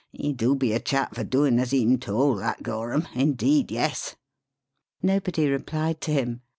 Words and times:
'E 0.13 0.33
do 0.33 0.55
be 0.55 0.73
a 0.73 0.79
chap 0.79 1.13
for 1.13 1.23
doin' 1.23 1.59
as 1.59 1.69
heem 1.69 1.99
tole, 1.99 2.33
that 2.37 2.63
Gorham 2.63 3.07
indeed, 3.13 3.69
yes!" 3.71 4.15
Nobody 5.03 5.47
replied 5.47 6.01
to 6.01 6.11
him. 6.11 6.41